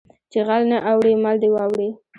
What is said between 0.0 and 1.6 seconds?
ـ چې غل نه اوړي مل دې